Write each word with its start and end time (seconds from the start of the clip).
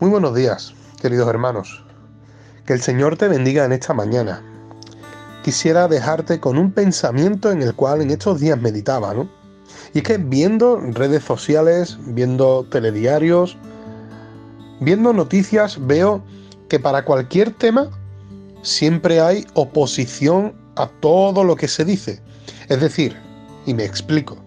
Muy 0.00 0.08
buenos 0.08 0.34
días, 0.34 0.72
queridos 1.02 1.28
hermanos. 1.28 1.84
Que 2.64 2.72
el 2.72 2.80
Señor 2.80 3.18
te 3.18 3.28
bendiga 3.28 3.66
en 3.66 3.72
esta 3.72 3.92
mañana. 3.92 4.42
Quisiera 5.44 5.88
dejarte 5.88 6.40
con 6.40 6.56
un 6.56 6.72
pensamiento 6.72 7.52
en 7.52 7.60
el 7.60 7.74
cual 7.74 8.00
en 8.00 8.10
estos 8.10 8.40
días 8.40 8.58
meditaba, 8.58 9.12
¿no? 9.12 9.28
Y 9.92 9.98
es 9.98 10.04
que 10.04 10.16
viendo 10.16 10.78
redes 10.80 11.22
sociales, 11.22 11.98
viendo 12.00 12.64
telediarios, 12.70 13.58
viendo 14.80 15.12
noticias, 15.12 15.76
veo 15.86 16.24
que 16.70 16.80
para 16.80 17.04
cualquier 17.04 17.50
tema 17.50 17.90
siempre 18.62 19.20
hay 19.20 19.46
oposición 19.52 20.54
a 20.76 20.86
todo 20.86 21.44
lo 21.44 21.56
que 21.56 21.68
se 21.68 21.84
dice. 21.84 22.22
Es 22.70 22.80
decir, 22.80 23.18
y 23.66 23.74
me 23.74 23.84
explico, 23.84 24.38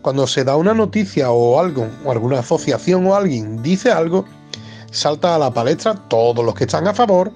cuando 0.00 0.26
se 0.26 0.42
da 0.42 0.56
una 0.56 0.72
noticia 0.72 1.30
o 1.32 1.60
algo, 1.60 1.86
o 2.02 2.12
alguna 2.12 2.38
asociación 2.38 3.06
o 3.06 3.14
alguien 3.14 3.62
dice 3.62 3.92
algo, 3.92 4.24
salta 4.96 5.34
a 5.34 5.38
la 5.38 5.52
palestra 5.52 5.94
todos 5.94 6.44
los 6.44 6.54
que 6.54 6.64
están 6.64 6.88
a 6.88 6.94
favor, 6.94 7.30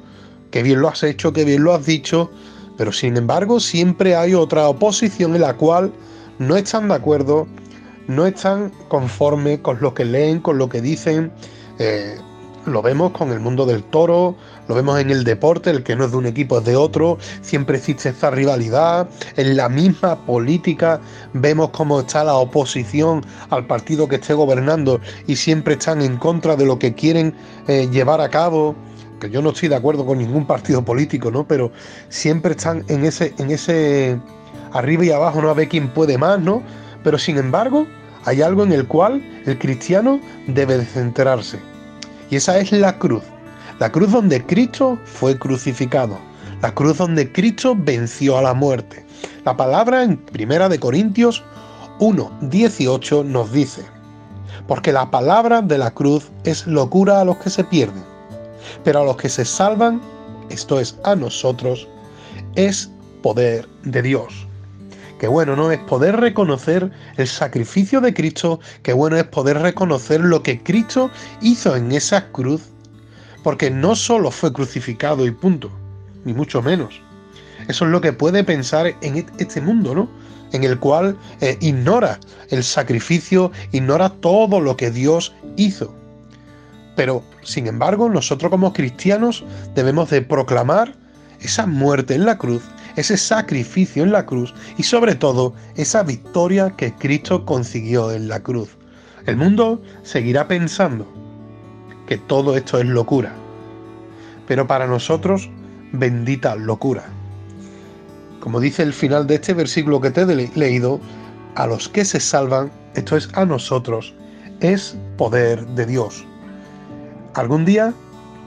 que 0.50 0.62
bien 0.62 0.80
lo 0.80 0.88
has 0.88 1.02
hecho, 1.02 1.32
que 1.32 1.44
bien 1.44 1.62
lo 1.62 1.74
has 1.74 1.86
dicho, 1.86 2.30
pero 2.76 2.92
sin 2.92 3.16
embargo 3.16 3.60
siempre 3.60 4.16
hay 4.16 4.34
otra 4.34 4.68
oposición 4.68 5.34
en 5.34 5.42
la 5.42 5.54
cual 5.56 5.92
no 6.38 6.56
están 6.56 6.88
de 6.88 6.94
acuerdo, 6.94 7.46
no 8.08 8.26
están 8.26 8.72
conformes 8.88 9.60
con 9.60 9.78
lo 9.80 9.94
que 9.94 10.04
leen, 10.04 10.40
con 10.40 10.58
lo 10.58 10.68
que 10.68 10.80
dicen. 10.80 11.30
Eh, 11.78 12.18
lo 12.66 12.82
vemos 12.82 13.12
con 13.12 13.32
el 13.32 13.40
mundo 13.40 13.64
del 13.66 13.82
toro, 13.82 14.34
lo 14.68 14.74
vemos 14.74 15.00
en 15.00 15.10
el 15.10 15.24
deporte, 15.24 15.70
el 15.70 15.82
que 15.82 15.96
no 15.96 16.04
es 16.04 16.10
de 16.10 16.16
un 16.16 16.26
equipo 16.26 16.58
es 16.58 16.64
de 16.64 16.76
otro, 16.76 17.18
siempre 17.40 17.78
existe 17.78 18.10
esta 18.10 18.30
rivalidad, 18.30 19.08
en 19.36 19.56
la 19.56 19.68
misma 19.68 20.16
política 20.26 21.00
vemos 21.32 21.70
cómo 21.70 22.00
está 22.00 22.24
la 22.24 22.34
oposición 22.34 23.24
al 23.50 23.66
partido 23.66 24.08
que 24.08 24.16
esté 24.16 24.34
gobernando 24.34 25.00
y 25.26 25.36
siempre 25.36 25.74
están 25.74 26.02
en 26.02 26.16
contra 26.16 26.56
de 26.56 26.66
lo 26.66 26.78
que 26.78 26.94
quieren 26.94 27.34
eh, 27.66 27.88
llevar 27.90 28.20
a 28.20 28.28
cabo, 28.28 28.74
que 29.20 29.30
yo 29.30 29.42
no 29.42 29.50
estoy 29.50 29.68
de 29.68 29.76
acuerdo 29.76 30.04
con 30.04 30.18
ningún 30.18 30.46
partido 30.46 30.82
político, 30.82 31.30
¿no? 31.30 31.46
Pero 31.46 31.70
siempre 32.08 32.52
están 32.52 32.84
en 32.88 33.04
ese, 33.04 33.34
en 33.38 33.50
ese 33.50 34.18
arriba 34.72 35.04
y 35.04 35.10
abajo, 35.10 35.42
no 35.42 35.50
a 35.50 35.54
ver 35.54 35.68
quién 35.68 35.88
puede 35.88 36.16
más, 36.16 36.40
¿no? 36.40 36.62
Pero 37.04 37.18
sin 37.18 37.36
embargo, 37.36 37.86
hay 38.24 38.40
algo 38.42 38.64
en 38.64 38.72
el 38.72 38.86
cual 38.86 39.22
el 39.46 39.58
cristiano 39.58 40.20
debe 40.46 40.78
de 40.78 40.84
centrarse 40.84 41.58
y 42.30 42.36
esa 42.36 42.58
es 42.58 42.72
la 42.72 42.98
cruz. 42.98 43.22
La 43.78 43.90
cruz 43.90 44.12
donde 44.12 44.44
Cristo 44.44 44.98
fue 45.04 45.38
crucificado. 45.38 46.18
La 46.62 46.72
cruz 46.74 46.98
donde 46.98 47.30
Cristo 47.32 47.74
venció 47.76 48.38
a 48.38 48.42
la 48.42 48.54
muerte. 48.54 49.04
La 49.44 49.56
palabra 49.56 50.02
en 50.02 50.16
Primera 50.16 50.68
de 50.68 50.78
Corintios 50.78 51.42
1, 51.98 52.38
18 52.42 53.24
nos 53.24 53.52
dice, 53.52 53.82
porque 54.68 54.92
la 54.92 55.10
palabra 55.10 55.62
de 55.62 55.78
la 55.78 55.90
cruz 55.90 56.30
es 56.44 56.66
locura 56.66 57.20
a 57.20 57.24
los 57.24 57.38
que 57.38 57.50
se 57.50 57.64
pierden, 57.64 58.04
pero 58.84 59.00
a 59.00 59.04
los 59.04 59.16
que 59.16 59.28
se 59.28 59.44
salvan, 59.44 60.00
esto 60.50 60.78
es 60.78 60.96
a 61.04 61.16
nosotros, 61.16 61.88
es 62.54 62.90
poder 63.22 63.68
de 63.82 64.02
Dios. 64.02 64.46
Qué 65.20 65.28
bueno, 65.28 65.54
¿no? 65.54 65.70
Es 65.70 65.78
poder 65.80 66.16
reconocer 66.16 66.90
el 67.18 67.28
sacrificio 67.28 68.00
de 68.00 68.14
Cristo, 68.14 68.58
qué 68.82 68.94
bueno 68.94 69.18
es 69.18 69.24
poder 69.24 69.58
reconocer 69.58 70.22
lo 70.22 70.42
que 70.42 70.62
Cristo 70.62 71.10
hizo 71.42 71.76
en 71.76 71.92
esa 71.92 72.28
cruz, 72.28 72.62
porque 73.44 73.70
no 73.70 73.94
solo 73.94 74.30
fue 74.30 74.50
crucificado 74.50 75.26
y 75.26 75.30
punto, 75.30 75.70
ni 76.24 76.32
mucho 76.32 76.62
menos. 76.62 77.02
Eso 77.68 77.84
es 77.84 77.90
lo 77.90 78.00
que 78.00 78.14
puede 78.14 78.42
pensar 78.44 78.94
en 79.02 79.18
e-, 79.18 79.26
este 79.38 79.60
mundo, 79.60 79.94
¿no? 79.94 80.08
En 80.52 80.64
el 80.64 80.78
cual 80.78 81.18
eh, 81.42 81.58
ignora 81.60 82.18
el 82.48 82.64
sacrificio, 82.64 83.52
ignora 83.72 84.08
todo 84.08 84.58
lo 84.58 84.74
que 84.78 84.90
Dios 84.90 85.34
hizo. 85.56 85.94
Pero, 86.96 87.22
sin 87.42 87.66
embargo, 87.66 88.08
nosotros 88.08 88.50
como 88.50 88.72
cristianos 88.72 89.44
debemos 89.74 90.08
de 90.08 90.22
proclamar 90.22 90.94
esa 91.40 91.66
muerte 91.66 92.14
en 92.14 92.24
la 92.24 92.38
cruz 92.38 92.62
ese 93.00 93.16
sacrificio 93.16 94.02
en 94.02 94.12
la 94.12 94.26
cruz 94.26 94.54
y 94.76 94.82
sobre 94.82 95.14
todo 95.14 95.54
esa 95.74 96.02
victoria 96.02 96.70
que 96.76 96.94
Cristo 96.94 97.44
consiguió 97.44 98.12
en 98.12 98.28
la 98.28 98.40
cruz. 98.40 98.76
El 99.26 99.36
mundo 99.36 99.82
seguirá 100.02 100.46
pensando 100.46 101.06
que 102.06 102.18
todo 102.18 102.56
esto 102.56 102.78
es 102.78 102.86
locura, 102.86 103.32
pero 104.46 104.66
para 104.66 104.86
nosotros 104.86 105.50
bendita 105.92 106.56
locura. 106.56 107.04
Como 108.40 108.60
dice 108.60 108.82
el 108.82 108.92
final 108.92 109.26
de 109.26 109.36
este 109.36 109.54
versículo 109.54 110.00
que 110.00 110.10
te 110.10 110.22
he 110.22 110.50
leído, 110.56 111.00
a 111.56 111.66
los 111.66 111.88
que 111.88 112.04
se 112.04 112.20
salvan, 112.20 112.70
esto 112.94 113.16
es 113.16 113.28
a 113.34 113.44
nosotros, 113.44 114.14
es 114.60 114.96
poder 115.16 115.66
de 115.68 115.86
Dios. 115.86 116.24
Algún 117.34 117.64
día, 117.64 117.92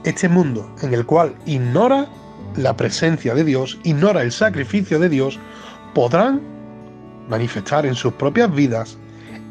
este 0.04 0.28
mundo 0.28 0.68
en 0.82 0.94
el 0.94 1.06
cual 1.06 1.34
ignora 1.46 2.08
la 2.56 2.76
presencia 2.76 3.34
de 3.34 3.44
Dios, 3.44 3.78
ignora 3.84 4.22
el 4.22 4.32
sacrificio 4.32 4.98
de 4.98 5.08
Dios, 5.08 5.38
podrán 5.94 6.40
manifestar 7.28 7.86
en 7.86 7.94
sus 7.94 8.12
propias 8.14 8.54
vidas 8.54 8.98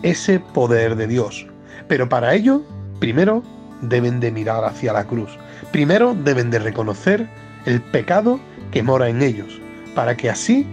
ese 0.04 0.40
poder 0.40 0.96
de 0.96 1.08
Dios. 1.08 1.46
Pero 1.88 2.08
para 2.08 2.34
ello, 2.34 2.62
primero 3.00 3.44
deben 3.82 4.20
de 4.20 4.32
mirar 4.32 4.64
hacia 4.64 4.94
la 4.94 5.06
cruz. 5.06 5.38
Primero 5.72 6.16
deben 6.16 6.50
de 6.50 6.60
reconocer 6.60 7.28
el 7.66 7.82
pecado 7.82 8.40
que 8.72 8.84
mora 8.84 9.10
en 9.10 9.22
ellos, 9.22 9.60
para 9.96 10.16
que 10.16 10.30
así 10.30 10.66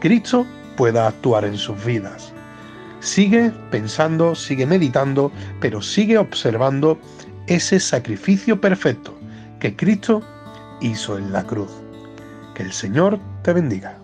Cristo 0.00 0.46
pueda 0.76 1.06
actuar 1.06 1.44
en 1.44 1.56
sus 1.56 1.82
vidas. 1.84 2.32
Sigue 3.00 3.50
pensando, 3.70 4.34
sigue 4.34 4.66
meditando, 4.66 5.32
pero 5.60 5.80
sigue 5.80 6.18
observando 6.18 6.98
ese 7.46 7.80
sacrificio 7.80 8.60
perfecto 8.60 9.18
que 9.58 9.74
Cristo 9.74 10.22
hizo 10.80 11.18
en 11.18 11.32
la 11.32 11.44
cruz. 11.44 11.70
Que 12.54 12.62
el 12.62 12.72
Señor 12.72 13.18
te 13.42 13.52
bendiga. 13.52 13.99